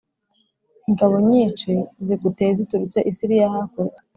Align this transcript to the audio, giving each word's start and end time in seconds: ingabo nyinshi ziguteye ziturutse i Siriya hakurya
ingabo 0.89 1.15
nyinshi 1.29 1.69
ziguteye 2.05 2.51
ziturutse 2.57 2.99
i 3.09 3.11
Siriya 3.17 3.53
hakurya 3.55 3.99